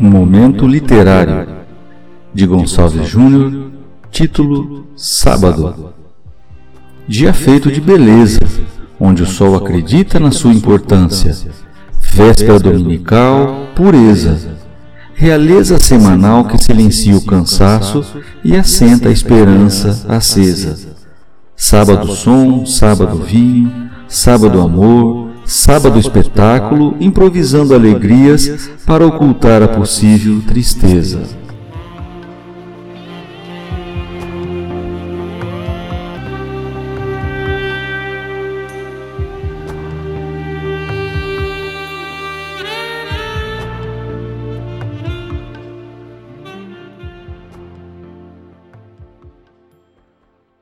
Momento 0.00 0.66
Literário, 0.66 1.46
de 2.32 2.46
Gonçalves 2.46 3.06
Júnior, 3.06 3.70
título 4.10 4.86
Sábado. 4.96 5.92
Dia 7.06 7.34
feito 7.34 7.70
de 7.70 7.82
beleza, 7.82 8.38
onde 8.98 9.22
o 9.22 9.26
sol 9.26 9.54
acredita 9.56 10.18
na 10.18 10.30
sua 10.30 10.54
importância. 10.54 11.36
Véspera 12.14 12.58
dominical, 12.58 13.66
pureza. 13.74 14.56
Realeza 15.12 15.78
semanal 15.78 16.46
que 16.46 16.56
silencia 16.56 17.14
o 17.14 17.26
cansaço 17.26 18.02
e 18.42 18.56
assenta 18.56 19.10
a 19.10 19.12
esperança 19.12 20.06
acesa. 20.08 20.96
Sábado 21.54 22.10
som, 22.12 22.64
sábado 22.64 23.18
vinho, 23.18 23.90
sábado 24.08 24.62
amor, 24.62 25.29
sábado 25.70 26.00
espetáculo, 26.00 26.96
improvisando 26.98 27.76
alegrias 27.76 28.68
para 28.84 29.06
ocultar 29.06 29.62
a 29.62 29.68
possível 29.68 30.42
tristeza. 30.42 31.39